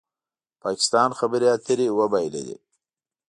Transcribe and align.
پاکستان 0.63 1.09
خبرې 1.19 1.47
اترې 1.55 1.87
وبایللې 1.97 2.57